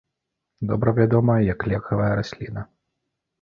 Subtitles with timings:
[0.71, 2.65] Добра вядомая як лекавая расліна.